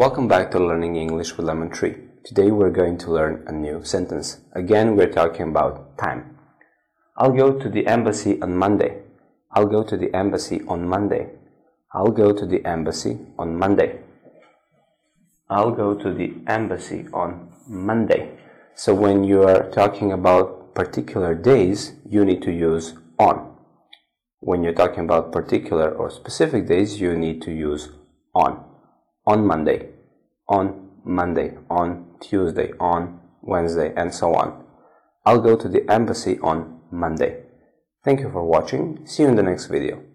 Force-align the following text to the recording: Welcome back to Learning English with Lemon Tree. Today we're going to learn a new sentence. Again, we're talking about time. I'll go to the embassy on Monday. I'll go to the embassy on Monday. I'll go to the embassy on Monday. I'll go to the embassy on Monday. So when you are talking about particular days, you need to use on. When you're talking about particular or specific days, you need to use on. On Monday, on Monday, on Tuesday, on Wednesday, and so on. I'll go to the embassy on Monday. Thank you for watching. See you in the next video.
Welcome 0.00 0.28
back 0.28 0.50
to 0.52 0.58
Learning 0.58 0.96
English 0.96 1.36
with 1.36 1.44
Lemon 1.44 1.68
Tree. 1.68 1.94
Today 2.24 2.50
we're 2.50 2.70
going 2.70 2.96
to 2.96 3.12
learn 3.12 3.44
a 3.46 3.52
new 3.52 3.84
sentence. 3.84 4.38
Again, 4.54 4.96
we're 4.96 5.12
talking 5.12 5.48
about 5.50 5.98
time. 5.98 6.38
I'll 7.18 7.34
go 7.34 7.52
to 7.58 7.68
the 7.68 7.86
embassy 7.86 8.40
on 8.40 8.56
Monday. 8.56 9.02
I'll 9.52 9.66
go 9.66 9.82
to 9.82 9.98
the 9.98 10.08
embassy 10.16 10.62
on 10.66 10.88
Monday. 10.88 11.28
I'll 11.92 12.12
go 12.12 12.32
to 12.32 12.46
the 12.46 12.64
embassy 12.64 13.18
on 13.38 13.58
Monday. 13.58 13.98
I'll 15.50 15.72
go 15.72 15.92
to 15.92 16.14
the 16.14 16.32
embassy 16.46 17.06
on 17.12 17.52
Monday. 17.68 18.38
So 18.74 18.94
when 18.94 19.22
you 19.22 19.42
are 19.42 19.68
talking 19.70 20.12
about 20.12 20.74
particular 20.74 21.34
days, 21.34 21.92
you 22.08 22.24
need 22.24 22.40
to 22.44 22.50
use 22.50 22.94
on. 23.18 23.54
When 24.38 24.64
you're 24.64 24.80
talking 24.82 25.04
about 25.04 25.30
particular 25.30 25.90
or 25.90 26.08
specific 26.10 26.66
days, 26.66 27.02
you 27.02 27.14
need 27.18 27.42
to 27.42 27.52
use 27.52 27.90
on. 28.34 28.64
On 29.30 29.46
Monday, 29.46 29.78
on 30.48 30.64
Monday, 31.04 31.48
on 31.80 31.88
Tuesday, 32.20 32.72
on 32.80 33.20
Wednesday, 33.42 33.92
and 33.96 34.12
so 34.12 34.34
on. 34.34 34.64
I'll 35.24 35.40
go 35.40 35.54
to 35.56 35.68
the 35.68 35.88
embassy 35.88 36.38
on 36.40 36.80
Monday. 36.90 37.32
Thank 38.04 38.20
you 38.20 38.30
for 38.30 38.44
watching. 38.44 39.06
See 39.06 39.22
you 39.22 39.28
in 39.28 39.36
the 39.36 39.44
next 39.50 39.66
video. 39.66 40.09